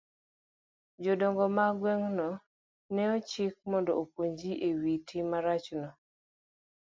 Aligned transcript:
Jodongo 1.03 1.45
mag 1.57 1.73
gweng'no 1.79 2.29
ne 2.93 3.03
ochik 3.15 3.53
mondo 3.69 3.91
opuonj 4.01 4.33
ji 4.39 4.51
e 4.67 4.69
wi 4.81 4.93
tim 5.07 5.25
marachno. 5.31 5.87